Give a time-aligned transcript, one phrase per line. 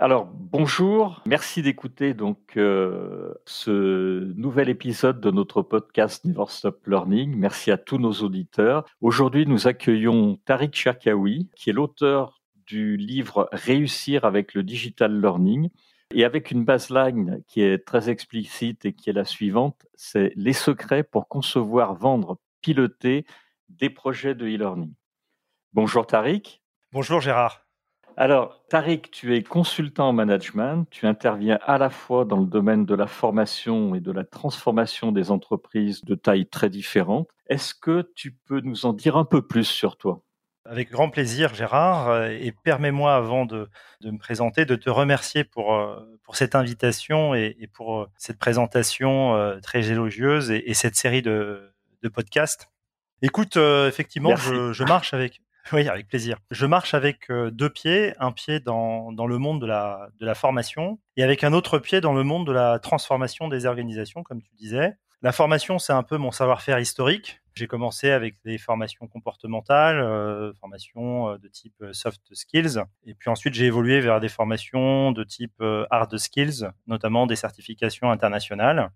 [0.00, 7.34] Alors bonjour, merci d'écouter donc euh, ce nouvel épisode de notre podcast Never Stop Learning.
[7.34, 8.84] Merci à tous nos auditeurs.
[9.00, 15.68] Aujourd'hui, nous accueillons Tariq Cherkaoui, qui est l'auteur du livre Réussir avec le digital learning
[16.14, 20.52] et avec une baseline qui est très explicite et qui est la suivante, c'est les
[20.52, 23.26] secrets pour concevoir, vendre, piloter
[23.68, 24.94] des projets de e-learning.
[25.72, 26.62] Bonjour Tariq.
[26.92, 27.67] Bonjour Gérard.
[28.20, 32.84] Alors, Tariq, tu es consultant en management, tu interviens à la fois dans le domaine
[32.84, 37.28] de la formation et de la transformation des entreprises de tailles très différentes.
[37.48, 40.24] Est-ce que tu peux nous en dire un peu plus sur toi?
[40.64, 42.08] Avec grand plaisir, Gérard.
[42.08, 43.68] Euh, et permets-moi, avant de,
[44.02, 49.56] me présenter, de te remercier pour, euh, pour cette invitation et, pour euh, cette présentation
[49.62, 51.72] très élogieuse et, cette série de,
[52.12, 52.68] podcasts.
[53.22, 55.40] Écoute, effectivement, je, marche avec,
[55.72, 56.38] Oui, avec plaisir.
[56.50, 60.26] Je marche avec euh, deux pieds, un pied dans, dans le monde de la, de
[60.26, 64.22] la formation et avec un autre pied dans le monde de la transformation des organisations,
[64.22, 64.96] comme tu disais.
[65.20, 67.40] La formation, c'est un peu mon savoir-faire historique.
[67.54, 73.28] J'ai commencé avec des formations comportementales, euh, formations euh, de type soft skills, et puis
[73.28, 75.60] ensuite j'ai évolué vers des formations de type
[75.90, 78.90] hard skills, notamment des certifications internationales.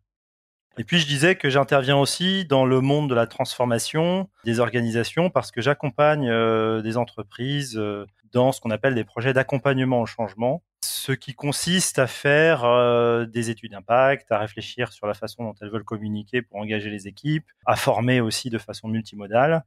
[0.79, 5.29] Et puis je disais que j'interviens aussi dans le monde de la transformation des organisations
[5.29, 10.07] parce que j'accompagne euh, des entreprises euh, dans ce qu'on appelle des projets d'accompagnement au
[10.07, 15.45] changement, ce qui consiste à faire euh, des études d'impact, à réfléchir sur la façon
[15.45, 19.65] dont elles veulent communiquer pour engager les équipes, à former aussi de façon multimodale.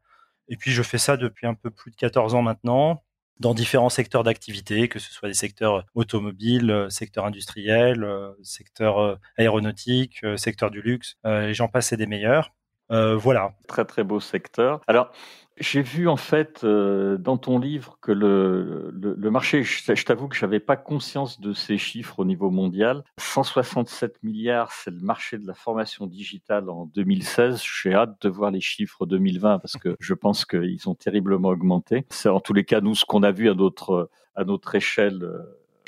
[0.48, 3.04] Et puis je fais ça depuis un peu plus de 14 ans maintenant
[3.40, 9.00] dans différents secteurs d'activité, que ce soit des secteurs automobiles, euh, secteur industriel, euh, secteur
[9.00, 12.54] euh, aéronautique, secteur du luxe, et j'en passe des meilleurs.
[12.90, 13.54] Voilà.
[13.68, 14.82] Très très beau secteur.
[14.88, 15.12] Alors,
[15.58, 20.36] j'ai vu en fait euh, dans ton livre que le, le, marché, je, t'avoue que
[20.36, 23.04] je n'avais pas conscience de ces chiffres au niveau mondial.
[23.18, 27.64] 167 milliards, c'est le marché de la formation digitale en 2016.
[27.64, 32.06] J'ai hâte de voir les chiffres 2020 parce que je pense qu'ils ont terriblement augmenté.
[32.10, 35.24] C'est en tous les cas nous ce qu'on a vu à notre à notre échelle
[35.24, 35.40] euh,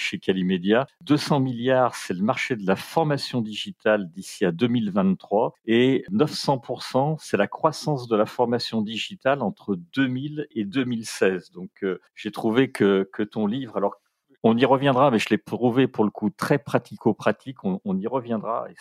[0.01, 0.87] chez Calimedia.
[1.01, 7.37] 200 milliards, c'est le marché de la formation digitale d'ici à 2023 et 900%, c'est
[7.37, 11.51] la croissance de la formation digitale entre 2000 et 2016.
[11.51, 13.95] Donc euh, j'ai trouvé que, ton livre, alors
[14.43, 18.67] on y reviendra, mais je l'ai prouvé pour le coup très pratico-pratique, on, y reviendra
[18.69, 18.75] et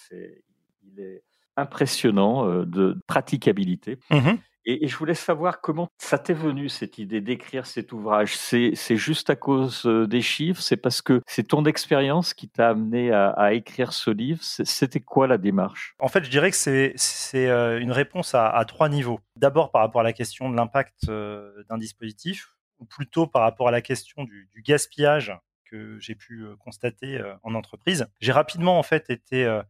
[0.00, 0.42] c'est,
[0.82, 1.22] il est
[1.56, 3.98] impressionnant euh, de praticabilité.
[4.10, 4.32] Mmh
[4.64, 8.36] et, je voulais savoir comment ça t'est venu cette idée d'écrire cet ouvrage.
[8.36, 10.60] C'est juste à cause euh, des chiffres?
[10.62, 14.40] C'est parce que c'est ton expérience qui t'a amené à, écrire ce livre?
[14.42, 15.94] C'était quoi la démarche?
[15.98, 19.20] En fait, je dirais que c'est euh, une réponse à, trois niveaux.
[19.36, 23.68] D'abord par rapport à la question de l'impact euh, d'un dispositif, ou plutôt par rapport
[23.68, 25.32] à la question du, du gaspillage
[25.64, 28.06] que j'ai pu constater en entreprise.
[28.20, 29.60] J'ai rapidement en fait été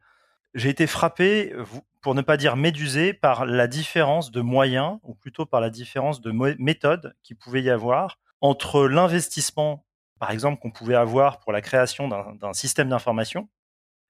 [0.55, 1.55] j'ai été frappé,
[2.03, 6.21] pour ne pas dire médusé, par la différence de moyens, ou plutôt par la différence
[6.21, 9.87] de méthode qu'il pouvait y avoir entre l'investissement,
[10.19, 13.49] par exemple, qu'on pouvait avoir pour la création d'un système d'information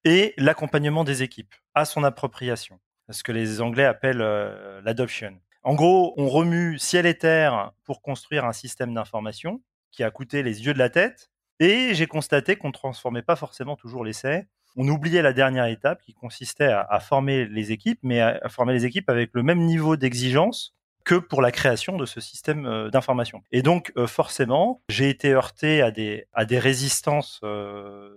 [0.05, 5.39] et l'accompagnement des équipes à son appropriation, ce que les Anglais appellent euh, l'adoption.
[5.63, 10.43] En gros, on remue ciel et terre pour construire un système d'information qui a coûté
[10.43, 14.49] les yeux de la tête, et j'ai constaté qu'on ne transformait pas forcément toujours l'essai
[14.77, 18.85] on oubliait la dernière étape qui consistait à, former les équipes, mais à, former les
[18.85, 20.75] équipes avec le même niveau d'exigence
[21.05, 23.43] que pour la création de ce système euh, d'information.
[23.51, 26.27] Et donc, euh, forcément, j'ai été heurté à des,
[26.59, 28.11] résistances, euh,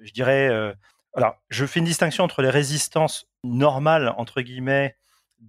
[0.00, 0.48] je dirais...
[1.14, 4.96] alors, je fais une distinction entre les résistances normales, entre guillemets,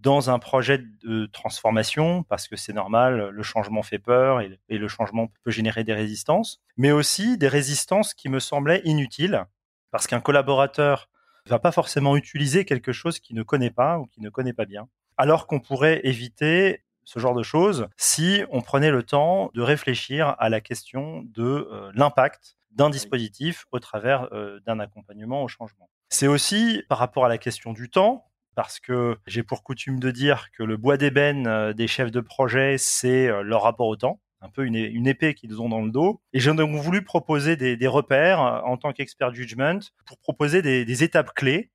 [0.02, 4.88] dans un projet de transformation, parce que c'est normal, le changement fait peur et, le
[4.88, 9.46] changement peut générer des résistances, mais aussi des résistances qui me semblaient inutiles,
[9.94, 11.08] parce qu'un collaborateur
[11.46, 14.66] va pas forcément utiliser quelque chose qu'il ne connaît pas ou qu'il ne connaît pas
[14.66, 14.90] bien.
[15.18, 20.36] Alors qu'on pourrait éviter ce genre de choses si on prenait le temps de réfléchir
[20.40, 25.88] à la question de euh, l'impact d'un dispositif au travers euh, d'un accompagnement au changement.
[26.10, 28.26] C'est aussi par rapport à la question du temps,
[28.56, 32.20] parce que j'ai pour coutume de dire que le bois d'ébène euh, des chefs de
[32.20, 36.22] projet, c'est leur rapport au temps un peu une, épée qu'ils ont dans le dos.
[36.34, 41.04] Et j'ai donc voulu proposer des, repères euh, en tant qu'expert judgment pour proposer des,
[41.04, 41.72] étapes clés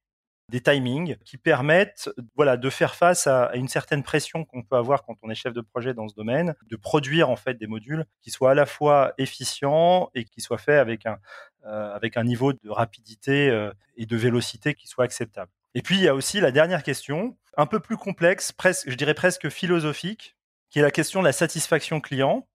[0.51, 5.05] des timings qui permettent voilà, de faire face à, une certaine pression qu'on peut avoir
[5.05, 8.07] quand on est chef de projet dans ce domaine, de produire en fait des modules
[8.23, 11.19] qui soient à la fois efficients et qui soient faits avec un,
[11.67, 15.51] euh, avec un niveau de rapidité euh, et de vélocité qui soit acceptable.
[15.75, 18.95] Et puis il y a aussi la dernière question, un peu plus complexe, presque, je
[18.95, 20.35] dirais presque philosophique,
[20.71, 22.47] qui est la question de la satisfaction client.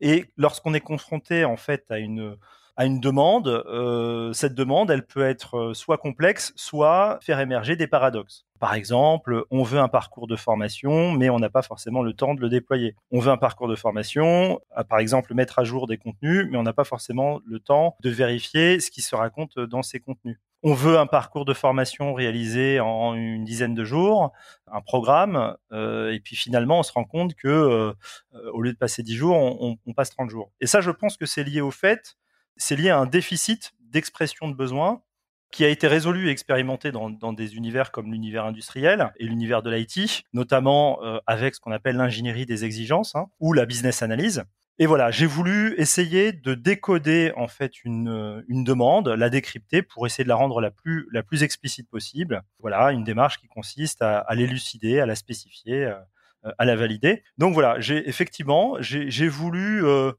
[0.00, 2.36] Et lorsqu'on est confronté en fait à une
[2.76, 7.86] à demande, euh, cette demande, elle peut être euh, soit complexe, soit faire émerger des
[7.86, 8.44] paradoxes.
[8.60, 12.34] Par exemple, on veut un parcours de formation, mais on n'a pas forcément le temps
[12.34, 12.94] de le déployer.
[13.10, 16.62] On veut un parcours de formation, par exemple mettre à jour des contenus, mais on
[16.62, 20.38] n'a pas forcément le temps de vérifier ce qui se raconte dans ces contenus.
[20.62, 24.32] On veut un parcours de formation réalisé en une dizaine de jours,
[24.66, 27.92] un programme, euh, et puis finalement on se rend compte que euh,
[28.52, 30.50] au lieu de passer 10 jours, on, passe 30 jours.
[30.60, 32.16] Et ça, je pense que c'est lié au fait
[32.56, 35.02] c'est lié à un déficit d'expression de besoin
[35.52, 39.70] qui a été résolu et expérimenté dans, des univers comme l'univers industriel et l'univers de
[39.70, 44.44] l'IT, notamment euh, avec ce qu'on appelle l'ingénierie des exigences hein, ou la business analyse.
[44.78, 50.06] Et voilà, j'ai voulu essayer de décoder en fait une, une demande, la décrypter pour
[50.06, 52.42] essayer de la rendre la plus, la plus explicite possible.
[52.58, 57.22] Voilà, une démarche qui consiste à, à l'élucider, à la spécifier, euh, à la valider.
[57.38, 60.12] Donc voilà, j'ai effectivement, j'ai voulu euh,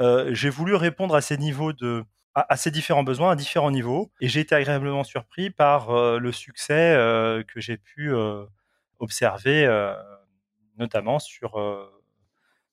[0.00, 4.10] euh, j'ai voulu répondre à ces niveaux de à, ces différents besoins à différents niveaux
[4.20, 8.12] et j'ai été agréablement surpris par euh, le succès euh, que j'ai pu
[8.98, 9.68] observer
[10.78, 11.54] notamment sur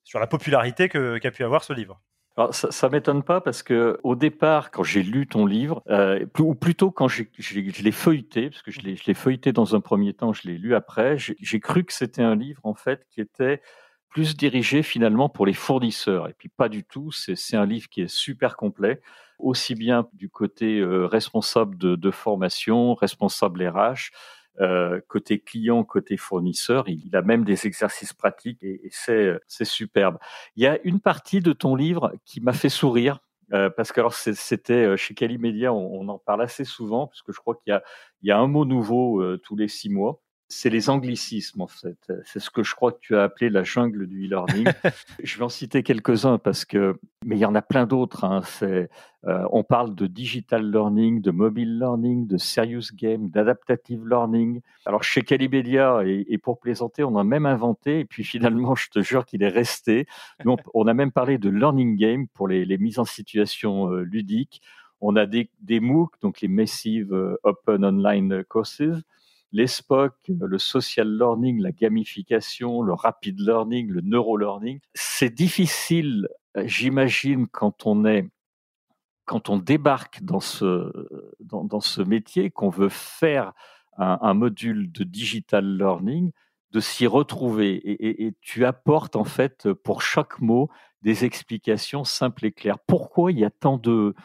[0.03, 2.01] sur la popularité qu'a pu avoir ce livre.
[2.37, 5.83] Alors, ça, ça m'étonne pas parce que au départ, quand j'ai lu ton livre,
[6.39, 7.23] ou plutôt quand je
[7.83, 11.17] l'ai feuilleté, parce que je l'ai feuilleté dans un premier temps, je l'ai lu après,
[11.17, 13.61] j'ai cru que c'était un livre en fait qui était
[14.11, 16.29] plus dirigé finalement pour les fournisseurs.
[16.29, 19.01] Et puis pas du tout, c'est un livre qui est super complet,
[19.39, 23.95] aussi bien du côté euh, responsable de, formation, responsable RH, euh,
[25.07, 26.87] côté client, côté fournisseur.
[26.87, 30.17] Il, a même des exercices pratiques et, c'est superbe.
[30.55, 33.19] Il y a une partie de ton livre qui m'a fait sourire.
[33.53, 37.33] Euh, parce que alors c'était chez Calimedia, on, on, en parle assez souvent, parce que
[37.33, 37.77] je crois qu'il
[38.21, 40.21] y, y a, un mot nouveau tous les six mois
[40.51, 42.11] c'est les anglicismes en fait.
[42.25, 44.65] C'est ce que je crois que tu as appelé la jungle du e-learning.
[45.23, 48.25] je vais en citer quelques-uns parce que, mais il y en a plein d'autres.
[48.25, 48.41] Hein.
[48.63, 48.87] Euh,
[49.23, 54.61] on parle de digital learning, de mobile learning, de serious game, d'adaptative learning.
[54.85, 59.01] Alors chez Calimedia et, pour plaisanter, on a même inventé et puis finalement, je te
[59.01, 60.05] jure qu'il est resté.
[60.73, 64.61] on, a même parlé de learning game pour les, mises en situation euh, ludiques.
[64.99, 68.81] On a des, des MOOC, donc les Massive euh, Open Online Courses
[69.51, 74.79] les SPOC, le social learning, la gamification, le rapid learning, le neuro-learning.
[74.93, 78.29] C'est difficile, j'imagine, quand on est
[79.25, 80.91] quand on débarque dans ce,
[81.39, 83.53] dans, ce métier, qu'on veut faire
[83.97, 86.31] un, module de digital learning,
[86.71, 87.75] de s'y retrouver.
[87.75, 90.69] Et, et, tu apportes en fait pour chaque mot
[91.01, 92.79] des explications simples et claires.
[92.79, 94.15] Pourquoi il y a tant de,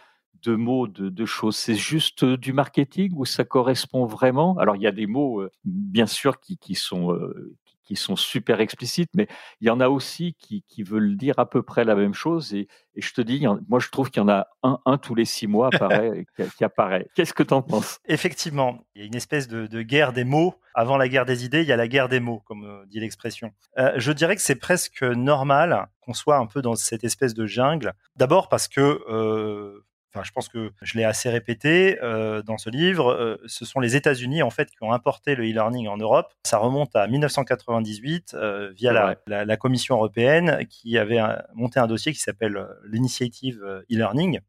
[0.46, 4.56] de mots, de, choses C'est juste euh, du marketing ou ça correspond vraiment?
[4.58, 8.60] Alors, il y a des mots, euh, bien sûr, qui, sont, euh, qui sont super
[8.60, 9.26] explicites, mais
[9.60, 12.54] il y en a aussi qui, veulent dire à peu près la même chose.
[12.54, 15.24] Et, je te dis, moi, je trouve qu'il y en a un, un tous les
[15.24, 16.24] six mois apparaît,
[16.56, 17.08] qui, apparaît.
[17.14, 17.98] Qu'est-ce que tu en penses?
[18.06, 20.54] Effectivement, il y a une espèce de, guerre des mots.
[20.74, 23.50] Avant la guerre des idées, il y a la guerre des mots, comme dit l'expression.
[23.96, 27.94] je dirais que c'est presque normal qu'on soit un peu dans cette espèce de jungle.
[28.14, 29.82] D'abord parce que
[30.22, 33.96] je pense que je l'ai assez répété euh, dans ce livre, euh, ce sont les
[33.96, 36.32] États-Unis en fait qui ont importé le e-learning en Europe.
[36.44, 41.20] Ça remonte à 1998 euh, via la, Commission européenne qui avait
[41.54, 44.40] monté un dossier qui s'appelle l'initiative e-learning.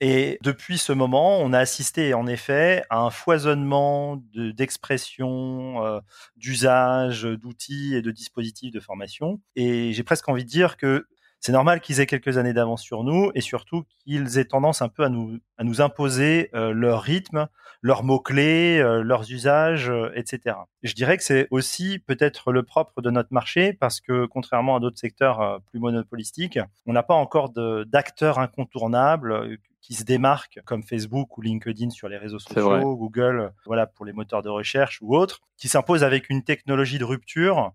[0.00, 6.00] Et depuis ce moment, on a assisté en effet à un foisonnement d'expressions,
[6.36, 9.40] d'usages, d'outils et de dispositifs de formation.
[9.54, 11.06] Et j'ai presque envie de dire que
[11.44, 14.88] c'est normal qu'ils aient quelques années d'avance sur nous et surtout qu'ils aient tendance un
[14.88, 17.48] peu à nous, à nous imposer euh, leur rythme,
[17.82, 20.56] leurs mots-clés, euh, leurs usages, euh, etc.
[20.82, 24.80] Je dirais que c'est aussi peut-être le propre de notre marché parce que contrairement à
[24.80, 31.36] d'autres secteurs plus monopolistiques, on n'a pas encore d'acteurs incontournables qui se démarquent comme Facebook
[31.36, 35.42] ou LinkedIn sur les réseaux sociaux, Google, voilà pour les moteurs de recherche ou autres,
[35.58, 37.74] qui s'imposent avec une technologie de rupture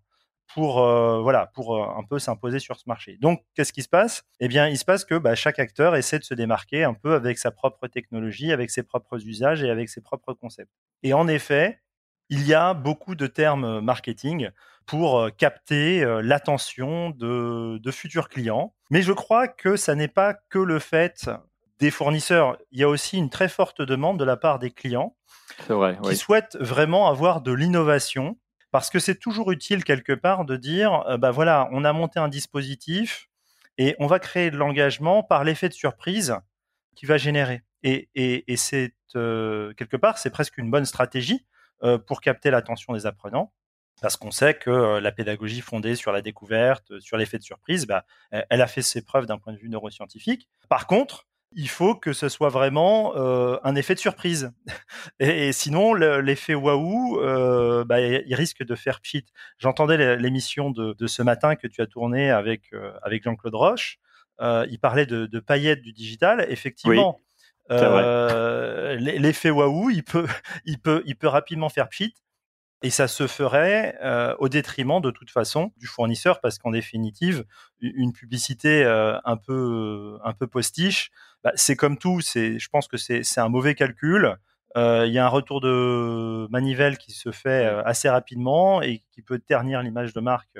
[0.53, 3.17] pour euh, voilà pour euh, un peu s'imposer sur ce marché.
[3.21, 4.23] Donc qu'est-ce qui se passe?
[4.39, 7.13] Eh bien, il se passe que bah, chaque acteur essaie de se démarquer un peu
[7.13, 10.71] avec sa propre technologie, avec ses propres usages et avec ses propres concepts.
[11.03, 11.79] Et en effet,
[12.29, 14.49] il y a beaucoup de termes marketing
[14.85, 18.73] pour euh, capter l'attention de, de futurs clients.
[18.89, 21.29] Mais je crois que ça n'est pas que le fait
[21.79, 25.15] des fournisseurs, il y a aussi une très forte demande de la part des clients
[26.03, 28.37] qui souhaitent vraiment avoir de l'innovation
[28.71, 32.19] parce que c'est toujours utile quelque part de dire, euh, bah voilà, on a monté
[32.19, 33.29] un dispositif
[33.77, 36.35] et on va créer de l'engagement par l'effet de surprise
[36.95, 37.63] qui va générer.
[37.83, 41.45] Et, et, et c'est euh, quelque part, c'est presque une bonne stratégie
[41.83, 43.53] euh, pour capter l'attention des apprenants.
[44.01, 48.05] Parce qu'on sait que la pédagogie fondée sur la découverte, sur l'effet de surprise, bah,
[48.31, 50.47] elle a fait ses preuves d'un point de vue neuroscientifique.
[50.69, 54.51] Par contre, il faut que ce soit vraiment euh, un effet de surprise.
[55.19, 59.25] Et, sinon, l'effet waouh, euh, bah, il risque de faire pchit.
[59.57, 63.99] J'entendais l'émission de, ce matin que tu as tourné avec, euh, avec Jean-Claude Roche.
[64.39, 66.45] il parlait de, paillettes du digital.
[66.49, 67.19] Effectivement,
[67.69, 70.27] l'effet waouh, il peut,
[70.65, 72.13] il, peut, il peut rapidement faire pchit.
[72.81, 77.43] Et ça se ferait euh, au détriment de toute façon du fournisseur parce qu'en définitive,
[77.81, 81.11] une publicité euh, un peu un peu postiche,
[81.43, 82.21] bah, c'est comme tout.
[82.21, 84.37] C'est, je pense que c'est c'est un mauvais calcul.
[84.77, 89.21] Euh, il y a un retour de manivelle qui se fait assez rapidement et qui
[89.21, 90.53] peut ternir l'image de marque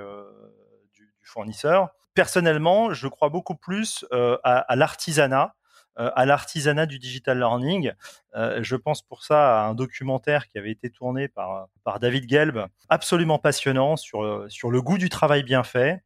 [0.93, 1.89] du, du, fournisseur.
[2.15, 5.58] Personnellement, je crois beaucoup plus à, à l'artisanat euh,
[5.99, 7.91] à l'artisanat du digital learning.
[8.35, 11.67] Euh, je pense pour ça à un documentaire qui avait été tourné par,
[11.99, 16.03] David Gelb, absolument passionnant sur, sur le goût du travail bien fait,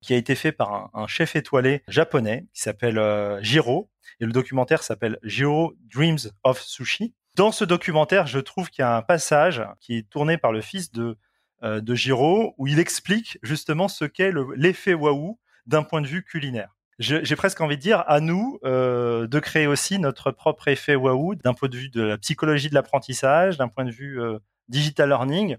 [0.00, 3.90] qui a été fait par un, chef étoilé japonais qui s'appelle euh, Jiro.
[4.20, 7.14] Et le documentaire s'appelle Jiro Dreams of Sushi.
[7.34, 10.60] Dans ce documentaire, je trouve qu'il y a un passage qui est tourné par le
[10.60, 11.16] fils de,
[11.62, 16.76] de Jiro où il explique justement ce qu'est l'effet waouh d'un point de vue culinaire
[16.98, 21.34] j'ai presque envie de dire à nous euh, de créer aussi notre propre effet waouh
[21.34, 25.08] d'un point de vue de la psychologie de l'apprentissage, d'un point de vue euh, digital
[25.08, 25.56] learning.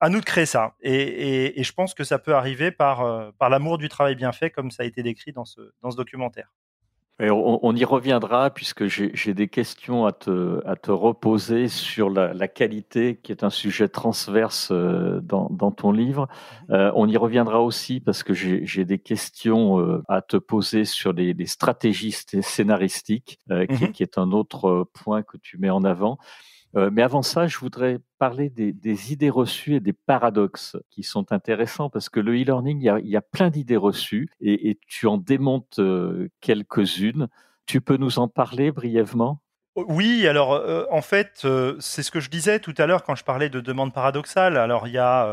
[0.00, 0.74] À nous de créer ça.
[0.82, 4.50] Et, je pense que ça peut arriver par, euh, par l'amour du travail bien fait,
[4.50, 6.52] comme ça a été décrit dans ce, dans ce documentaire
[7.20, 13.20] on, y reviendra puisque j'ai des questions à te, à te reposer sur la, qualité
[13.22, 16.28] qui est un sujet transverse euh, dans, ton livre.
[16.70, 21.12] Euh, on y reviendra aussi parce que j'ai des questions euh, à te poser sur
[21.12, 23.92] les, stratégies scénaristiques, qui, mhm.
[23.92, 26.18] qui, est un autre point que tu mets en avant.
[26.76, 31.32] Euh, mais avant ça, je voudrais parler des, idées reçues et des paradoxes qui sont
[31.32, 35.78] intéressants parce que le e-learning, il, y a, plein d'idées reçues et, tu en démontes
[35.78, 37.28] euh, quelques-unes.
[37.66, 39.40] Tu peux nous en parler brièvement?
[39.76, 41.46] Oui, alors euh, en fait,
[41.80, 44.56] c'est ce que je disais tout à l'heure quand je parlais de demande paradoxale.
[44.56, 45.28] Alors il y a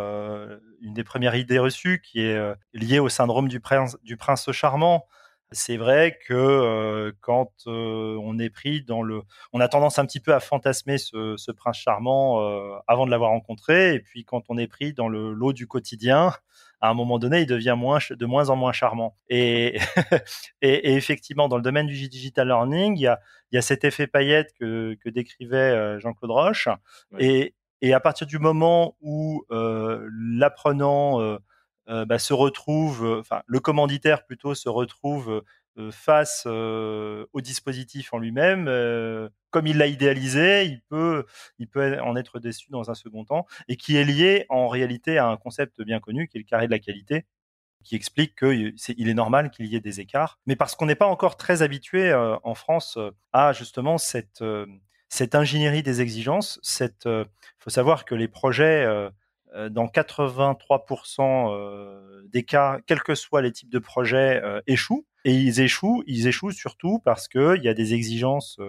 [0.82, 2.40] une des premières idées reçues qui est
[2.74, 5.06] liée au syndrome du prince charmant.
[5.54, 10.06] C'est vrai que euh, quand euh, on est pris dans le, on a tendance un
[10.06, 14.24] petit peu à fantasmer ce, ce prince charmant euh, avant de l'avoir rencontré, et puis
[14.24, 16.32] quand on est pris dans le lot du quotidien,
[16.80, 19.18] à un moment donné, il devient moins, de moins en moins charmant.
[19.28, 19.78] Et,
[20.62, 23.20] et, et, effectivement, dans le domaine du digital learning, il y a,
[23.52, 26.70] il y a cet effet paillette que, que décrivait Jean-Claude Roche,
[27.20, 31.38] et, et à partir du moment où l'apprenant
[31.88, 35.44] bah, se retrouve, enfin le commanditaire plutôt se retrouve
[35.92, 38.66] face au dispositif en lui-même,
[39.50, 41.26] comme il l'a idéalisé, il peut,
[41.60, 45.18] il peut en être déçu dans un second temps, et qui est lié en réalité
[45.18, 47.26] à un concept bien connu qui est le carré de la qualité,
[47.84, 50.86] qui explique qu'il est, il est normal qu'il y ait des écarts, mais parce qu'on
[50.86, 53.00] n'est pas encore très habitué en France
[53.34, 54.44] à justement cette,
[55.10, 56.60] cette ingénierie des exigences.
[56.80, 57.26] Il
[57.60, 58.86] faut savoir que les projets
[59.70, 65.06] dans 83% euh, des cas, quels que soient les types de projets, échouent.
[65.26, 68.60] Et ils échouent, ils échouent surtout parce qu'il y a des exigences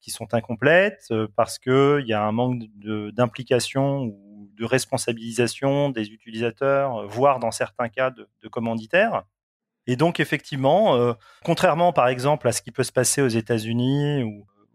[0.00, 2.64] qui sont incomplètes, parce qu'il y a un manque
[3.14, 9.24] d'implication ou de responsabilisation des utilisateurs, voire dans certains cas de, commanditaires.
[9.86, 11.14] Et donc effectivement,
[11.44, 14.22] contrairement par exemple à ce qui peut se passer aux États-Unis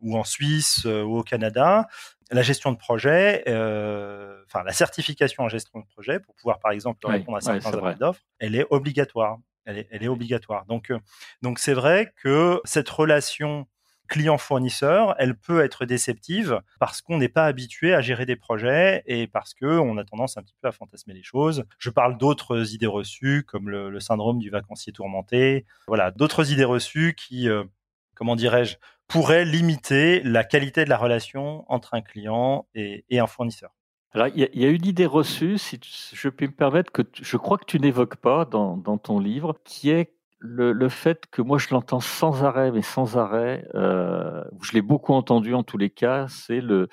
[0.01, 1.87] ou en Suisse ou au Canada,
[2.31, 6.71] la gestion de projet, euh, enfin la certification en gestion de projet pour pouvoir par
[6.71, 9.37] exemple répondre à certains appels d'offres, elle est obligatoire.
[9.65, 10.65] Elle est, elle est obligatoire.
[10.65, 10.97] Donc, euh,
[11.43, 13.67] donc c'est vrai que cette relation
[14.11, 19.25] client-fournisseur, elle peut être déceptive parce qu'on n'est pas habitué à gérer des projets et
[19.25, 21.63] parce que on a tendance un petit peu à fantasmer les choses.
[21.79, 25.65] Je parle d'autres idées reçues comme le, syndrome du vacancier tourmenté.
[25.87, 27.63] Voilà, d'autres idées reçues qui, euh,
[28.13, 28.75] comment dirais-je,
[29.11, 33.71] pourrait limiter la qualité de la relation entre un client et, un fournisseur.
[34.13, 35.79] Alors, il y, a une idée reçue, si
[36.13, 39.89] je peux me permettre, que je crois que tu n'évoques pas dans, ton livre, qui
[39.89, 44.81] est le, fait que moi je l'entends sans arrêt, mais sans arrêt, euh, je l'ai
[44.81, 46.87] beaucoup entendu en tous les cas, c'est le,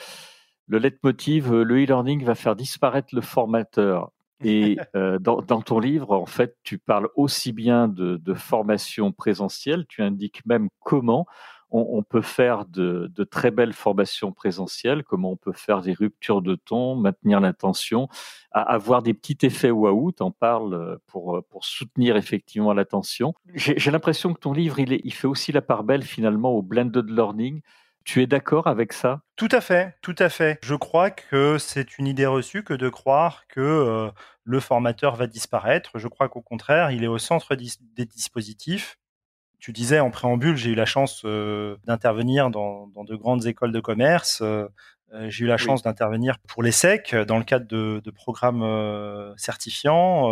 [0.66, 4.10] le leitmotiv, le e-learning va faire disparaître le formateur.
[4.44, 9.86] Et euh, dans, ton livre, en fait, tu parles aussi bien de, de formation présentielle,
[9.88, 11.26] tu indiques même comment
[11.70, 16.54] on, peut faire de, très belles formations présentielles, comment on peut faire des ruptures de
[16.54, 18.08] ton, maintenir l'attention,
[18.52, 23.34] avoir des petits effets waouh, en parles pour, pour soutenir effectivement l'attention.
[23.54, 27.10] J'ai l'impression que ton livre, il, il fait aussi la part belle finalement au blended
[27.10, 27.60] learning.
[28.08, 29.20] Tu es d'accord avec ça?
[29.36, 30.58] Tout à fait, tout à fait.
[30.62, 34.10] Je crois que c'est une idée reçue que de croire que euh,
[34.44, 35.98] le formateur va disparaître.
[35.98, 38.96] Je crois qu'au contraire, il est au centre des dispositifs.
[39.58, 43.80] Tu disais en préambule, j'ai eu la chance euh, d'intervenir dans, de grandes écoles de
[43.80, 44.40] commerce.
[44.40, 44.68] Euh,
[45.28, 48.62] j'ai eu la chance d'intervenir pour les SEC dans le cadre de, de programmes
[49.38, 50.28] certifiants,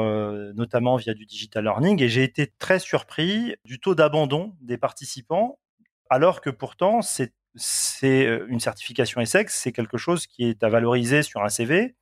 [0.53, 5.59] notamment via du digital learning, et j'ai été très surpris du taux d'abandon des participants,
[6.11, 11.23] alors que pourtant c'est c'est une certification ESSEC, c'est quelque chose qui est à valoriser
[11.23, 11.97] sur un CV.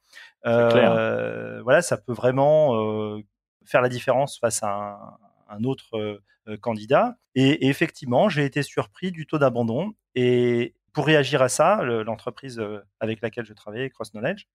[0.47, 3.21] Euh, voilà, ça peut vraiment
[3.65, 6.21] faire la différence face à un, autre
[6.61, 7.17] candidat.
[7.35, 9.95] Et, effectivement, j'ai été surpris du taux d'abandon.
[10.15, 12.63] Et pour réagir à ça, l'entreprise
[13.01, 14.47] avec laquelle je travaillais, Cross Knowledge,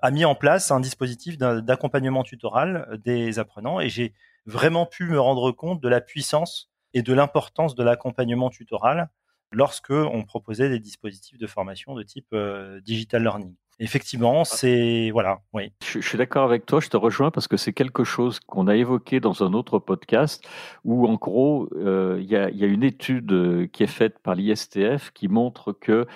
[0.00, 3.80] a mis en place un dispositif d'accompagnement tutoral des apprenants.
[3.80, 4.12] Et j'ai
[4.46, 9.10] vraiment pu me rendre compte de la puissance et de l'importance de l'accompagnement tutoral
[9.52, 13.54] lorsque on proposait des dispositifs de formation de type euh, digital learning.
[13.78, 14.44] Effectivement, ah.
[14.44, 15.72] c'est voilà, oui.
[15.84, 18.76] Je, suis d'accord avec toi, je te rejoins parce que c'est quelque chose qu'on a
[18.76, 20.46] évoqué dans un autre podcast
[20.84, 25.10] où en gros euh, il y, a, une étude euh, qui est faite par l'ISTF
[25.12, 26.06] qui montre que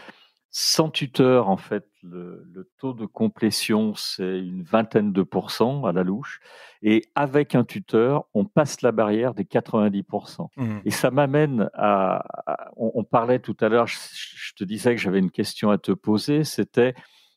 [0.59, 6.03] sans tuteur, en fait, le, taux de complétion, c'est une vingtaine de pourcents à la
[6.03, 6.41] louche.
[6.81, 10.49] Et avec un tuteur, on passe la barrière des 90%.
[10.57, 10.79] Mmh.
[10.87, 12.25] Et ça m'amène à,
[12.79, 16.43] on, parlait tout à l'heure, je, te disais que j'avais une question à te poser,
[16.43, 16.95] c'était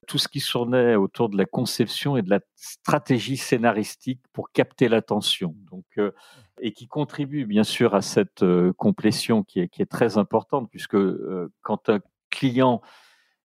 [0.10, 4.90] tout ce qui tournait autour de la conception et de la stratégie scénaristique pour capter
[4.90, 5.56] l'attention.
[5.72, 6.12] Donc, euh,
[6.60, 11.54] et qui contribue bien sûr à cette euh, complétion qui est, très importante, puisque euh,
[11.62, 12.00] quand un
[12.32, 12.82] client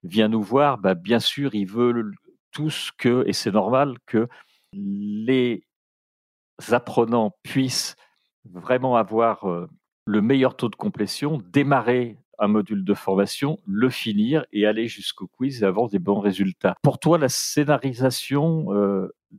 [0.05, 2.13] vient nous voir, bah, bien sûr, il veut
[2.53, 4.29] tous que, et c'est normal, que
[4.73, 5.67] les
[6.71, 7.97] apprenants puissent
[8.45, 9.45] vraiment avoir
[10.07, 15.29] le meilleur taux de complétion, démarrer un module de formation, le finir et aller jusqu'au
[15.29, 16.75] quiz et avoir des bons résultats.
[16.83, 18.67] Pour toi, la scénarisation,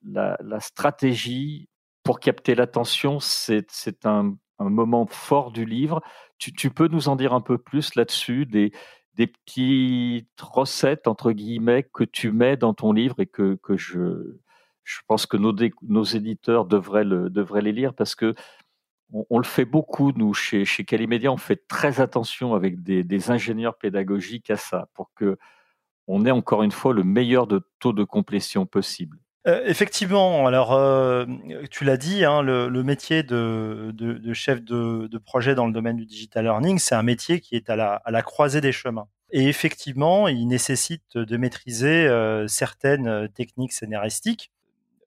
[0.05, 1.67] la, stratégie
[2.03, 3.67] pour capter l'attention, c'est
[4.05, 6.01] un, moment fort du livre.
[6.37, 8.71] Tu, peux nous en dire un peu plus là-dessus, des,
[9.17, 15.35] petites recettes, entre guillemets, que tu mets dans ton livre et que, je, pense que
[15.35, 17.03] nos, éditeurs devraient
[17.61, 18.33] les lire parce que
[19.13, 23.77] on, le fait beaucoup, nous, chez, chez Calimedia, on fait très attention avec des, ingénieurs
[23.77, 25.37] pédagogiques à ça pour que
[26.07, 27.47] on ait encore une fois le meilleur
[27.79, 29.19] taux de complétion possible.
[29.45, 31.25] Euh, effectivement, alors euh,
[31.69, 33.93] tu l'as dit, hein, le, métier de,
[34.33, 37.75] chef de, projet dans le domaine du digital learning, c'est un métier qui est à
[37.75, 39.07] la, à la, croisée des chemins.
[39.31, 44.51] Et effectivement, il nécessite de maîtriser euh, certaines techniques scénaristiques.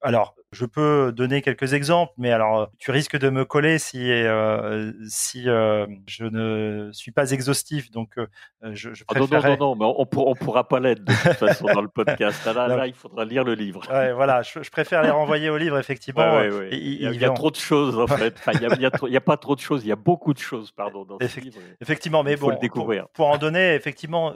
[0.03, 4.93] Alors, je peux donner quelques exemples, mais alors tu risques de me coller si euh,
[5.09, 7.91] si euh, je ne suis pas exhaustif.
[7.91, 8.27] Donc, euh,
[8.73, 9.53] je, je préférerais...
[9.53, 11.81] Ah non, non, non, mais on, pour, on pourra pas l'être de toute façon dans
[11.81, 12.45] le podcast.
[12.45, 13.83] Là, là, il faudra lire le livre.
[13.91, 16.37] Ouais, voilà, je, je, préfère les renvoyer au livre effectivement.
[16.37, 18.37] Ouais, ouais, il, y a, trop de choses en fait.
[18.39, 19.85] Enfin, il y a, il pas trop de choses.
[19.85, 21.59] Il y a beaucoup de choses, pardon, dans ce livre.
[21.81, 23.09] Effectivement, mais bon, le découvrir.
[23.15, 24.33] Pour, en donner effectivement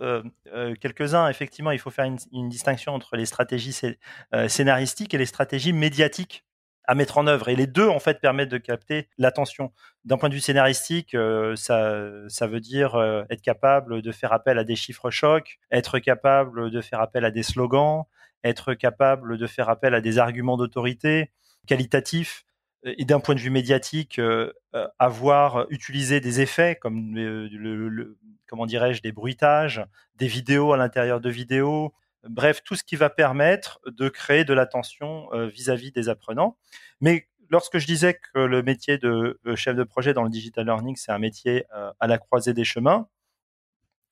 [0.81, 3.77] quelques-uns, effectivement, il faut faire une, une distinction entre les stratégies
[4.49, 7.49] scénaristiques et les stratégies médiatiques à mettre en œuvre.
[7.49, 9.73] Et les deux, en fait, permettent de capter l'attention.
[10.05, 14.33] D'un point de vue scénaristique, euh, ça, ça veut dire euh, être capable de faire
[14.33, 18.05] appel à des chiffres chocs, être capable de faire appel à des slogans,
[18.43, 21.31] être capable de faire appel à des arguments d'autorité
[21.67, 22.45] qualitatifs.
[22.83, 24.53] Et d'un point de vue médiatique, euh,
[24.99, 28.17] avoir utilisé des effets comme le
[28.51, 29.87] comment dirais-je, des bruitages,
[30.17, 31.95] des vidéos à l'intérieur de vidéos,
[32.29, 36.57] bref, tout ce qui va permettre de créer de l'attention euh, vis-à-vis des apprenants.
[37.01, 40.67] Mais lorsque je disais que le métier de euh, chef de projet dans le digital
[40.67, 43.09] learning, c'est un métier euh, à la croisée des chemins,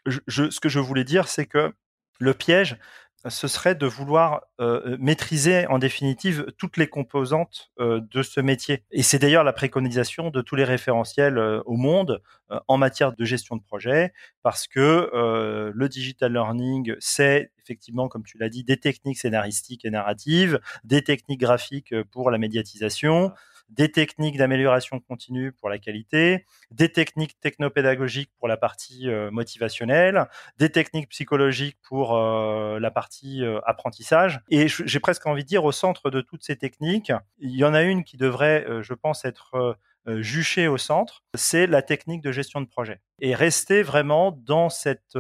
[0.07, 1.73] ce que je voulais dire, c'est que
[2.18, 2.79] le piège,
[3.26, 8.85] ce serait de vouloir euh, maîtriser en définitive toutes les composantes euh, de ce métier.
[8.92, 12.22] Et c'est d'ailleurs la préconisation de tous les référentiels euh, au monde
[12.66, 15.11] en matière de gestion de projet, parce que
[15.74, 21.02] le digital learning, c'est effectivement, comme tu l'as dit, des techniques scénaristiques et narratives, des
[21.02, 23.35] techniques graphiques pour la médiatisation,
[23.68, 30.26] des techniques d'amélioration continue pour la qualité, des techniques technopédagogiques pour la partie euh, motivationnelle,
[30.59, 34.40] des techniques psychologiques pour euh, la partie euh, apprentissage.
[34.50, 37.74] Et j'ai presque envie de dire, au centre de toutes ces techniques, il y en
[37.74, 42.61] a une qui devrait, je pense, être juché au centre, c'est la technique de gestion
[42.61, 43.00] de projet.
[43.20, 45.18] Et rester vraiment dans cette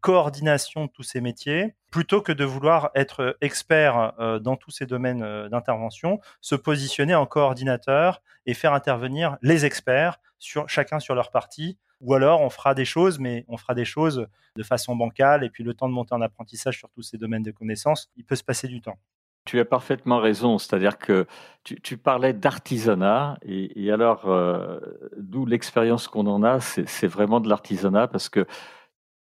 [0.00, 5.48] coordination de tous ces métiers, plutôt que de vouloir être expert dans tous ces domaines
[5.48, 11.78] d'intervention, se positionner en coordinateur et faire intervenir les experts sur chacun sur leur partie
[12.02, 15.50] ou alors on fera des choses, mais on fera des choses de façon bancale, et
[15.50, 18.36] puis le temps de monter en apprentissage sur tous ces domaines de connaissances, il peut
[18.36, 18.98] se passer du temps.
[19.44, 21.26] Tu as parfaitement raison, c'est-à-dire que
[21.64, 24.78] tu, parlais d'artisanat, et, alors euh,
[25.16, 28.46] d'où l'expérience qu'on en a, c'est vraiment de l'artisanat, parce que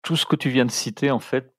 [0.03, 1.53] tout ce que tu viens de citer, en fait,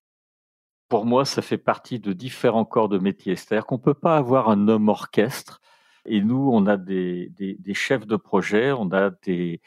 [0.88, 3.36] pour moi, ça fait partie de différents corps de métier.
[3.36, 5.60] C'est-à-dire qu'on ne peut pas avoir un homme orchestre,
[6.06, 7.30] et nous, on a des
[7.72, 9.60] chefs de projet, on a des,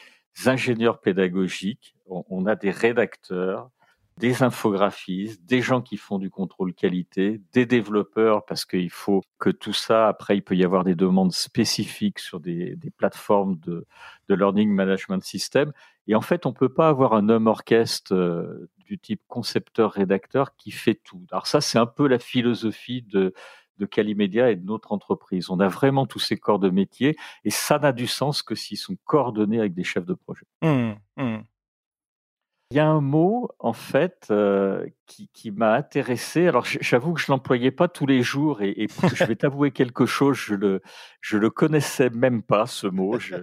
[0.46, 3.72] ingénieurs pédagogiques, on, a des rédacteurs,
[4.18, 9.50] des infographistes, des gens qui font du contrôle qualité, des développeurs, parce qu'il faut que
[9.50, 13.86] tout ça, après, il peut y avoir des demandes spécifiques sur des, plateformes de,
[14.28, 15.72] learning management system.
[16.08, 20.56] Et en fait, on ne peut pas avoir un homme orchestre euh, du type concepteur-rédacteur
[20.56, 21.22] qui fait tout.
[21.32, 23.34] Alors ça, c'est un peu la philosophie de,
[23.78, 25.50] de Calimedia et de notre entreprise.
[25.50, 28.78] On a vraiment tous ces corps de métier et ça n'a du sens que s'ils
[28.78, 30.46] sont coordonnés avec des chefs de projet.
[30.62, 31.38] Mmh, mmh.
[32.72, 36.48] Il y a un mot, en fait, euh, qui, m'a intéressé.
[36.48, 40.36] Alors, j'avoue que je l'employais pas tous les jours et, je vais t'avouer quelque chose,
[40.36, 40.82] je le,
[41.22, 43.18] je le connaissais même pas, ce mot.
[43.20, 43.36] Je,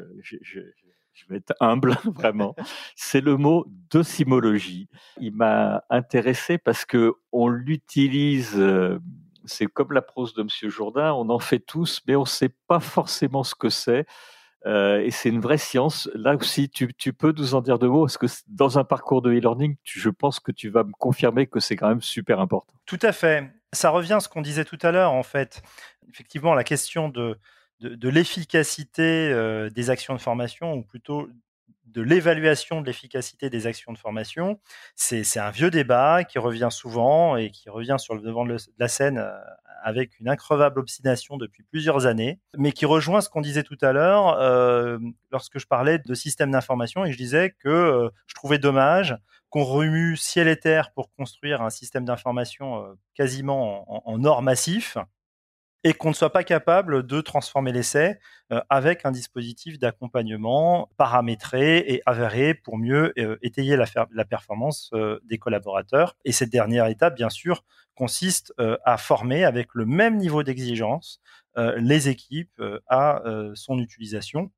[1.31, 2.55] vais être humble, vraiment.
[2.97, 4.91] C'est le mot docimologie.
[5.19, 8.99] Il m'a intéressé parce que on l'utilise euh,
[9.47, 10.71] c'est comme la prose de M.
[10.71, 14.07] Jourdain, on en fait tous, mais on ne sait pas forcément ce que c'est.
[14.67, 16.09] Euh, et c'est une vraie science.
[16.15, 19.31] Là aussi, tu, peux nous en dire deux mots, parce que dans un parcours de
[19.31, 22.75] e-learning, je pense que tu vas me confirmer que c'est quand même super important.
[22.87, 23.51] Tout à fait.
[23.73, 25.63] Ça revient à ce qu'on disait tout à l'heure, en fait.
[26.09, 27.39] Effectivement, la question de,
[27.81, 31.29] de, l'efficacité euh, des actions de formation, ou plutôt
[31.87, 34.59] de l'évaluation de l'efficacité des actions de formation.
[34.95, 38.89] C'est un vieux débat qui revient souvent et qui revient sur le devant de la
[38.89, 39.33] scène euh,
[39.83, 43.93] avec une increvable obstination depuis plusieurs années, mais qui rejoint ce qu'on disait tout à
[43.93, 44.99] l'heure euh,
[45.31, 49.17] lorsque je parlais de système d'information et je disais que euh, je trouvais dommage
[49.51, 54.97] qu'on remue ciel et terre pour construire un système d'information quasiment en, en or massif
[55.85, 58.19] et qu'on ne soit pas capable de transformer l'essai
[58.51, 65.21] euh, avec un dispositif d'accompagnement paramétré et avéré pour mieux euh, étayer la, performance euh,
[65.25, 66.17] des collaborateurs.
[66.25, 68.53] Et cette dernière étape, bien sûr, consiste
[68.85, 71.21] à former avec le même niveau d'exigence
[71.77, 73.23] les équipes à
[73.55, 74.51] son utilisation.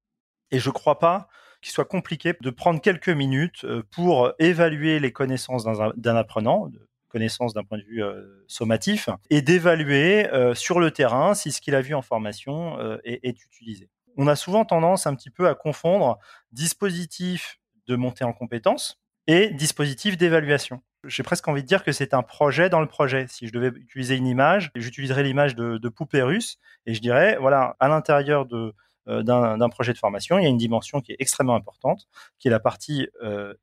[0.50, 1.28] Et je ne crois pas
[1.60, 6.70] qu'il soit compliqué de prendre quelques minutes pour évaluer les connaissances d'un apprenant,
[7.16, 11.62] connaissance d'un point de vue euh, sommatif et d'évaluer euh, sur le terrain si ce
[11.62, 13.88] qu'il a vu en formation euh, est, utilisé.
[14.18, 16.18] On a souvent tendance un petit peu à confondre
[16.52, 20.82] dispositif de montée en compétences et dispositif d'évaluation.
[21.04, 23.24] J'ai presque envie de dire que c'est un projet dans le projet.
[23.30, 27.38] Si je devais utiliser une image, j'utiliserais l'image de, de, poupée russe et je dirais,
[27.40, 28.74] voilà, à l'intérieur de,
[29.06, 32.50] d'un projet de formation, il y a une dimension qui est extrêmement importante, qui est
[32.50, 33.08] la partie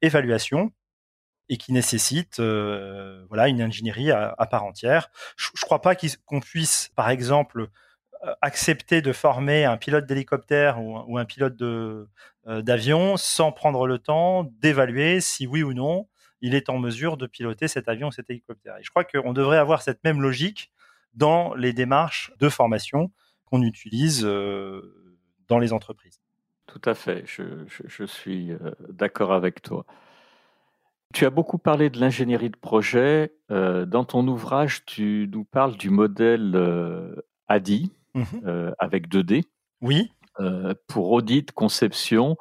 [0.01, 0.71] évaluation,
[1.53, 5.11] et qui nécessite euh, voilà une ingénierie à, part entière.
[5.37, 5.93] Je ne crois pas
[6.25, 7.67] qu'on puisse, par exemple,
[8.23, 12.07] euh, accepter de former un pilote d'hélicoptère ou, un pilote euh,
[12.47, 16.07] d'avion sans prendre le temps d'évaluer si oui ou non
[16.41, 18.75] il est en mesure de piloter cet avion ou cet hélicoptère.
[18.77, 20.71] Et je crois qu'on devrait avoir cette même logique
[21.13, 23.11] dans les démarches de formation
[23.45, 26.19] qu'on utilise dans les entreprises.
[26.65, 28.51] Tout à fait, je suis
[28.89, 29.85] d'accord avec toi.
[31.13, 33.35] Tu as beaucoup parlé de l'ingénierie de projet.
[33.51, 37.15] Euh, dans ton ouvrage, tu nous parles du modèle euh,
[37.47, 39.43] ADI mmh euh, avec 2D.
[39.81, 40.11] Oui.
[40.87, 42.37] pour audit, conception,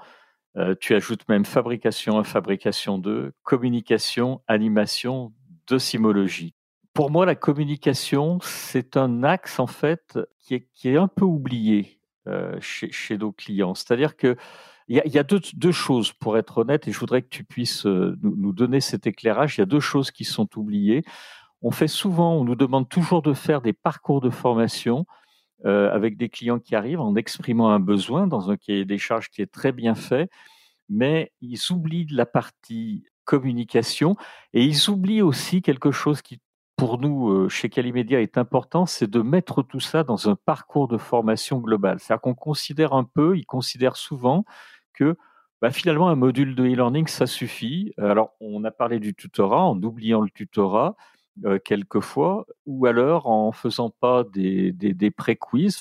[0.81, 5.33] tu ajoutes même fabrication 1, fabrication 2, communication, animation,
[5.67, 6.55] docimologie.
[6.95, 11.25] Pour moi, la communication, c'est un axe en fait qui est, qui est un peu
[11.25, 11.99] oublié
[12.61, 13.75] chez, chez, nos clients.
[13.75, 14.37] C'est-à-dire que
[14.93, 18.19] il y a, deux, choses, pour être honnête, et je voudrais que tu puisses euh,
[18.23, 19.57] nous, donner cet éclairage.
[19.57, 21.03] Il y a deux choses qui sont oubliées.
[21.63, 25.07] On fait souvent, on nous demande toujours de faire des parcours de formation
[25.65, 29.31] euh, avec des clients qui arrivent en exprimant un besoin dans un cahier des charges
[29.31, 30.29] qui est très bien fait,
[30.91, 34.17] mais ils oublient la partie communication
[34.53, 36.39] et ils oublient aussi quelque chose qui,
[36.77, 40.89] pour nous, euh, chez Calimedia, est important, c'est de mettre tout ça dans un parcours
[40.89, 41.99] de formation global.
[41.99, 44.45] C'est-à-dire qu'on considère un peu, ils considèrent souvent
[44.93, 45.17] que
[45.63, 47.95] bah, finalement, un module de e-learning, ça suffit.
[47.97, 50.97] Alors, on a parlé du tutorat en oubliant le tutorat
[51.45, 55.81] euh, quelquefois, ou alors en faisant pas des, des, pré-quiz.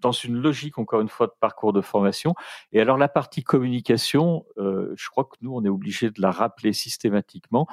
[0.00, 2.34] dans une logique, encore une fois, de parcours de formation.
[2.70, 6.30] Et alors, la partie communication, euh, je crois que nous, on est obligé de la
[6.30, 7.66] rappeler systématiquement.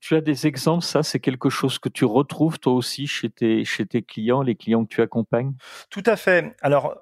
[0.00, 3.64] Tu as des exemples, ça, c'est quelque chose que tu retrouves toi aussi chez tes,
[3.64, 5.54] chez tes clients, les clients que tu accompagnes?
[5.88, 6.56] Tout à fait.
[6.60, 6.96] Alors,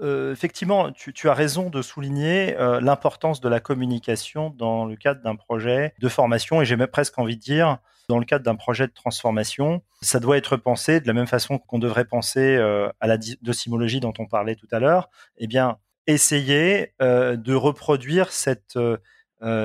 [0.00, 5.22] euh, effectivement, tu, as raison de souligner euh, l'importance de la communication dans le cadre
[5.22, 8.54] d'un projet de formation, et j'ai même presque envie de dire, dans le cadre d'un
[8.54, 12.88] projet de transformation, ça doit être pensé de la même façon qu'on devrait penser euh,
[13.00, 15.10] à la docimologie dont on parlait tout à l'heure.
[15.36, 18.78] Eh bien, essayer de reproduire cette,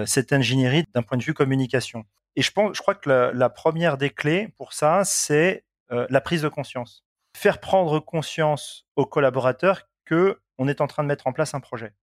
[0.05, 2.03] cette ingénierie d'un point de vue communication.
[2.35, 6.41] Et je, pense, je crois que la première des clés pour ça, c'est la prise
[6.41, 7.05] de conscience.
[7.33, 11.59] Faire prendre conscience aux collaborateurs que on est en train de mettre en place un
[11.59, 11.93] projet.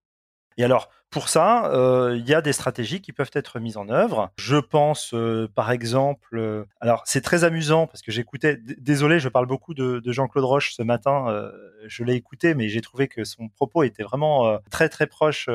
[0.56, 3.88] Et alors, pour ça, euh, il y a des stratégies qui peuvent être mises en
[3.88, 4.30] œuvre.
[4.36, 9.28] Je pense, euh, par exemple, euh, alors c'est très amusant parce que j'écoutais, désolé, je
[9.28, 11.50] parle beaucoup de, de Jean-Claude Roche ce matin,
[11.86, 15.48] je l'ai écouté, mais j'ai trouvé que son propos était vraiment très très proche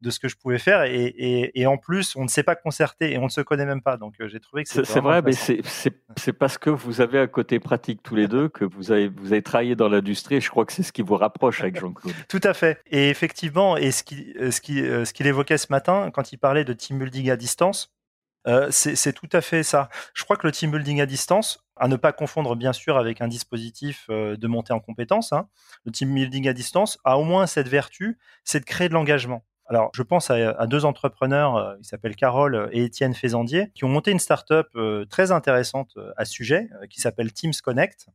[0.00, 0.82] de ce que je pouvais faire.
[0.84, 3.66] Et, et, et, en plus, on ne s'est pas concerté et on ne se connaît
[3.66, 3.96] même pas.
[3.96, 7.58] Donc, euh, j'ai trouvé que c'est vrai, mais c'est parce que vous avez un côté
[7.60, 10.72] pratique tous les deux que vous avez, vous avez travaillé dans l'industrie je crois que
[10.72, 12.14] c'est ce qui vous rapproche avec Jean-Claude.
[12.28, 12.80] tout à fait.
[12.90, 16.32] Et effectivement, et ce qu'il euh, ce qui, euh, ce qu'il évoquait ce matin quand
[16.32, 17.92] il parlait de team building à distance,
[18.46, 19.88] euh, c'est tout à fait ça.
[20.14, 23.20] Je crois que le team building à distance, à ne pas confondre bien sûr avec
[23.20, 25.48] un dispositif de montée en compétences, hein,
[25.84, 29.44] le team building à distance a au moins cette vertu, c'est de créer de l'engagement.
[29.68, 33.88] Alors, je pense à, deux entrepreneurs, euh, qui s'appellent Carole et Étienne Faisandier, qui ont
[33.88, 38.06] monté une startup euh, très intéressante euh, à sujet, qui s'appelle Teams Connect,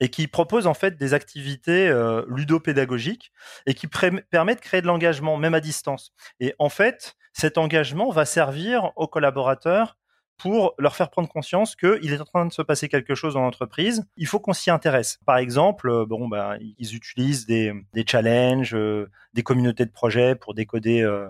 [0.00, 1.88] et qui propose en fait des activités
[2.26, 3.32] ludopédagogiques
[3.64, 6.12] et qui permet de créer de l'engagement, même à distance.
[6.40, 9.96] Et en fait, cet engagement va servir aux collaborateurs
[10.36, 13.42] pour leur faire prendre conscience qu'il est en train de se passer quelque chose dans
[13.42, 14.04] l'entreprise.
[14.16, 15.18] Il faut qu'on s'y intéresse.
[15.26, 20.34] Par exemple, euh, bon, ben, ils utilisent des, des challenges, euh, des communautés de projets
[20.34, 21.28] pour décoder, euh,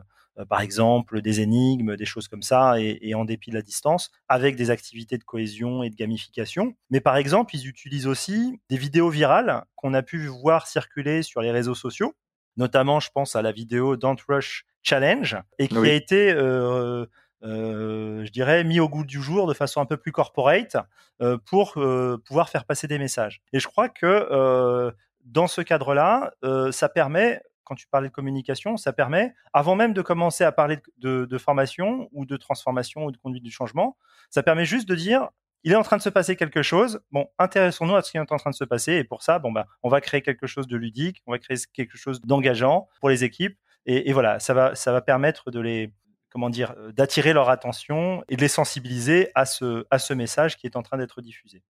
[0.48, 4.10] par exemple, des énigmes, des choses comme ça, et, et, en dépit de la distance,
[4.28, 6.74] avec des activités de cohésion et de gamification.
[6.90, 11.40] Mais par exemple, ils utilisent aussi des vidéos virales qu'on a pu voir circuler sur
[11.40, 12.14] les réseaux sociaux.
[12.56, 17.06] Notamment, je pense à la vidéo Don't Rush Challenge, et qui a été euh,
[17.44, 20.76] je dirais, mis au goût du jour de façon un peu plus corporate
[21.20, 23.42] euh, pour euh, pouvoir faire passer des messages.
[23.52, 24.92] Et je crois que
[25.24, 26.33] dans ce cadre-là,
[26.70, 30.78] ça permet quand tu parlais de communication, ça permet, avant même de commencer à parler
[30.98, 33.96] de, de, formation ou de transformation ou de conduite du changement,
[34.28, 35.30] ça permet juste de dire,
[35.64, 37.00] il est en train de se passer quelque chose.
[37.11, 38.92] Bon, intéressons-nous à ce qui est en train de se passer.
[38.92, 41.57] Et pour ça, bon, bah, on va créer quelque chose de ludique, on va créer
[41.72, 43.59] quelque chose d'engageant pour les équipes.
[43.87, 45.92] Et, et, voilà, ça va, ça va permettre de les,
[46.35, 50.57] comment dire, euh, d'attirer leur attention et de les sensibiliser à ce, à ce message
[50.57, 51.62] qui est en train d'être diffusé.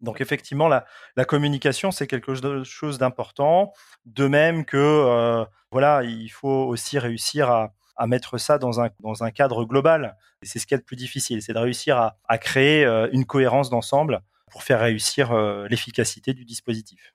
[0.00, 2.32] Donc effectivement, la, la communication, c'est quelque
[2.62, 3.72] chose d'important.
[4.04, 8.90] De même que, euh, voilà, il faut aussi réussir à, à mettre ça dans un,
[9.00, 10.16] dans un cadre global.
[10.42, 13.08] Et c'est ce qui est le plus difficile, c'est de réussir à, à créer euh,
[13.12, 15.32] une cohérence d'ensemble pour faire réussir
[15.68, 17.14] l'efficacité du dispositif.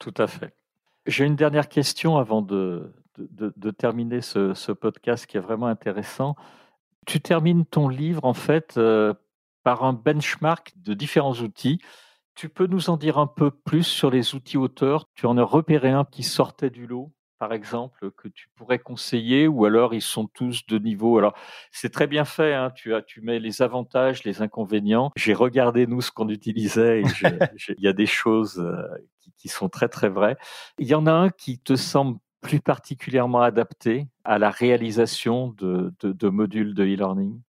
[0.00, 0.56] Tout à fait.
[1.06, 6.36] J'ai une dernière question avant de, de, terminer ce, podcast qui est vraiment intéressant.
[7.06, 9.14] Tu termines ton livre en fait euh,
[9.62, 11.80] par un benchmark de différents outils.
[12.34, 15.08] Tu peux nous en dire un peu plus sur les outils auteurs?
[15.14, 17.12] Tu en as repéré un qui sortait du lot
[17.44, 21.18] par exemple, que tu pourrais conseiller, ou alors ils sont tous de niveau?
[21.18, 21.34] Alors,
[21.72, 25.10] c'est très bien fait, hein, tu, as, tu mets les avantages, les inconvénients.
[25.16, 27.04] J'ai regardé, nous, ce qu'on utilisait, et
[27.76, 28.82] il y a des choses euh,
[29.20, 30.38] qui, qui, sont très, très vraies.
[30.78, 35.92] Il y en a un qui te semble plus particulièrement adapté à la réalisation de,
[36.02, 37.40] de, modules de e-learning?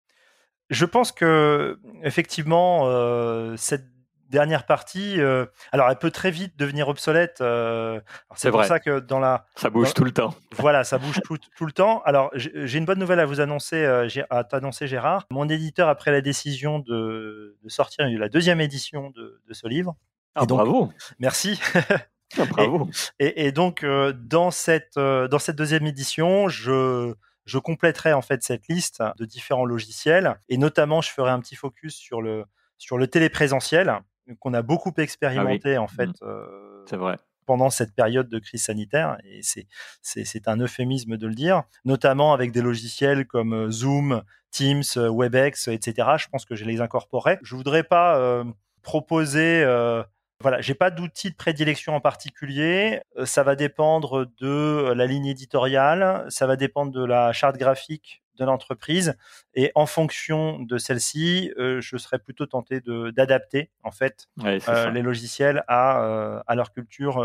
[0.71, 3.87] Je pense que effectivement, euh, cette
[4.31, 7.41] dernière partie, euh, alors elle peut très vite devenir obsolète.
[7.41, 8.01] Euh,
[8.37, 10.35] c'est pour ça que dans la ça bouge tout le temps.
[10.59, 12.01] Voilà, ça bouge tout, tout, le temps.
[12.05, 13.85] Alors j'ai une bonne nouvelle à vous annoncer,
[14.31, 15.27] à t'annoncer Gérard.
[15.31, 19.67] Mon éditeur a pris la décision de, de sortir la deuxième édition de, de ce
[19.67, 19.97] livre.
[20.37, 20.93] Ah, bravo.
[21.19, 21.61] Merci.
[22.38, 22.88] Ah, bravo.
[23.18, 28.23] Et, et, donc euh, dans cette euh, dans cette deuxième édition, je je compléterai en
[28.23, 32.44] fait cette liste de différents logiciels et notamment je ferai un petit focus sur le
[32.79, 34.01] sur le téléprésentiel
[34.40, 36.07] qu'on a beaucoup expérimenté ah en fait.
[36.07, 36.14] Mmh.
[36.23, 37.16] Euh, c'est vrai
[37.47, 39.66] pendant cette période de crise sanitaire, et c'est,
[40.01, 45.68] c'est, c'est un euphémisme de le dire, notamment avec des logiciels comme Zoom, Teams, WebEx,
[45.68, 46.09] etc.
[46.16, 47.38] Je pense que je les incorporerai.
[47.42, 48.44] Je voudrais pas euh,
[48.83, 50.03] proposer euh,
[50.45, 53.01] voilà, j'ai pas d'outil de prédilection en particulier.
[53.17, 57.57] Euh, ça va dépendre de euh, la ligne éditoriale, ça va dépendre de la charte
[57.57, 59.17] graphique de l'entreprise
[59.55, 65.01] et en fonction de celle-ci, euh, je serais plutôt tenté de d'adapter en fait les
[65.01, 67.25] logiciels à à leur culture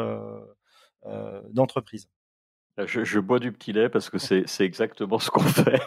[1.49, 2.07] d'entreprise.
[2.85, 5.81] Je, bois du petit lait parce que c'est exactement ce qu'on fait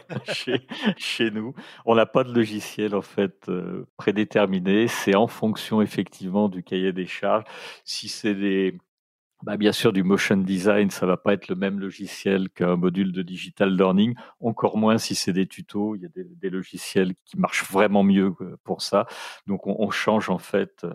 [0.97, 1.55] chez, nous.
[1.87, 3.51] On n'a pas de logiciel en fait
[3.97, 4.89] prédéterminé.
[4.89, 7.45] C'est en fonction effectivement du cahier des charges.
[7.85, 8.79] Si c'est des
[9.43, 13.11] bah, bien sûr, du motion design, ça va pas être le même logiciel qu'un module
[13.11, 15.97] de digital learning, encore moins si c'est des tutos.
[15.97, 19.07] Il y a des, logiciels qui marchent vraiment mieux pour ça.
[19.49, 20.87] Donc, on, change en fait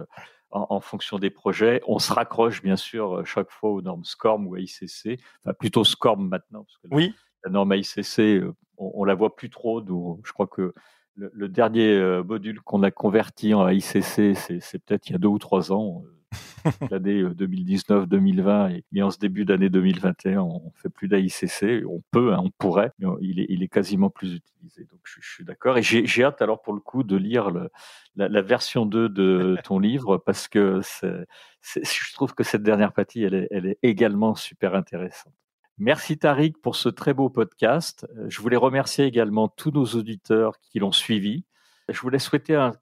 [0.51, 1.81] en, fonction des projets.
[1.87, 6.27] On se raccroche bien sûr chaque fois aux normes SCORM ou AICC, enfin plutôt SCORM
[6.27, 7.13] maintenant, parce que oui.
[7.43, 8.43] la, norme AICC,
[8.77, 9.81] on, on, la voit plus trop.
[9.81, 10.73] Donc, je crois que
[11.15, 15.39] le, dernier module qu'on a converti en AICC, c'est peut-être il y a deux ou
[15.39, 16.03] trois ans
[16.91, 21.85] l'année 2019-2020 et, et, en ce début d'année 2021, on fait plus d'AICC.
[21.87, 24.83] On peut, hein, on pourrait, mais il est, il est quasiment plus utilisé.
[24.91, 25.77] Donc je, suis d'accord.
[25.77, 27.69] Et j'ai hâte alors pour le coup de lire le,
[28.15, 33.35] la, version 2 de ton livre parce que je trouve que cette dernière partie, elle
[33.35, 35.33] est, elle est également super intéressante.
[35.79, 38.07] Merci Tariq pour ce très beau podcast.
[38.27, 41.45] Je voulais remercier également tous nos auditeurs qui l'ont suivi.
[41.87, 42.73] Je voulais souhaiter un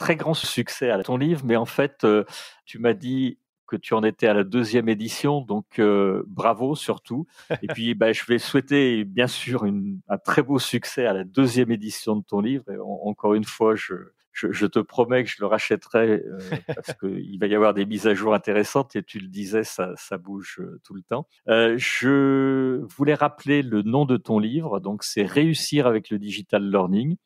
[0.00, 2.24] très grand succès à ton livre, mais en fait, euh,
[2.64, 7.26] tu m'as dit que tu en étais à la deuxième édition, donc euh, bravo surtout.
[7.62, 9.64] Et puis, bah, je vais souhaiter bien sûr
[10.08, 12.64] un très beau succès à la deuxième édition de ton livre.
[12.70, 17.46] Et encore une fois, je, te promets que je le rachèterai euh, parce qu'il va
[17.46, 21.02] y avoir des mises à jour intéressantes et tu le disais, ça bouge tout le
[21.02, 21.28] temps.
[21.46, 27.16] je voulais rappeler le nom de ton livre, donc c'est Réussir avec le digital learning.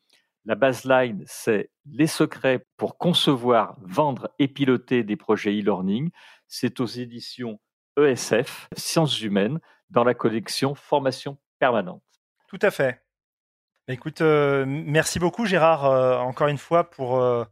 [0.45, 6.11] La baseline, c'est les secrets pour concevoir, vendre et piloter des projets e-learning.
[6.47, 7.59] C'est aux éditions
[7.97, 12.03] ESF, Sciences humaines, dans la collection Formation permanente.
[12.47, 13.01] Tout à fait.
[13.87, 17.43] Bah, écoute, euh, merci beaucoup Gérard, euh, encore une fois, pour, euh,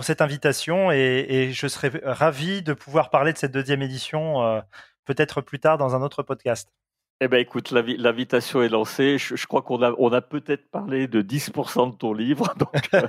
[0.00, 4.62] cette invitation et, je serais ravi de pouvoir parler de cette deuxième édition
[5.04, 6.72] peut-être plus tard dans un autre podcast.
[7.20, 9.18] Eh ben écoute, l'invitation est lancée.
[9.18, 13.08] Je, crois qu'on a, on a peut-être parlé de 10% de ton livre, donc euh,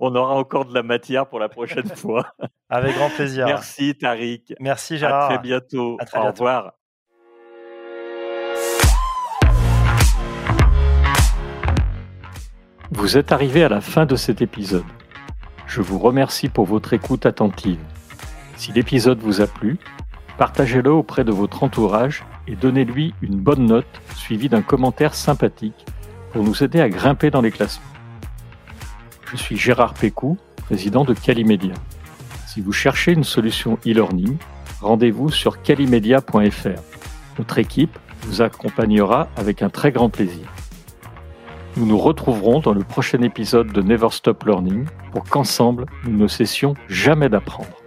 [0.00, 2.34] on, aura encore de la matière pour la prochaine fois.
[2.68, 3.46] Avec grand plaisir.
[3.46, 4.54] Merci Tariq.
[4.58, 5.30] Merci Gérard.
[5.30, 5.98] À très bientôt.
[6.14, 6.72] Au revoir.
[12.90, 14.82] Vous êtes arrivé à la fin de cet épisode.
[15.68, 17.78] Je vous remercie pour votre écoute attentive.
[18.56, 19.78] Si l'épisode vous a plu,
[20.38, 25.86] partagez-le auprès de votre entourage et donnez-lui une bonne note suivie d'un commentaire sympathique
[26.32, 27.84] pour nous aider à grimper dans les classements.
[29.30, 31.74] Je suis Gérard Pécou, président de Calimedia.
[32.46, 34.36] Si vous cherchez une solution e-learning,
[34.80, 36.82] rendez-vous sur calimedia.fr.
[37.38, 40.52] Notre équipe vous accompagnera avec un très grand plaisir.
[41.76, 46.26] Nous nous retrouverons dans le prochain épisode de Never Stop Learning pour qu'ensemble, nous ne
[46.26, 47.81] cessions jamais d'apprendre.